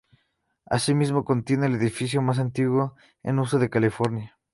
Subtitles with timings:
[0.65, 4.35] Asimismo, contiene el edificio más antiguo en uso de California.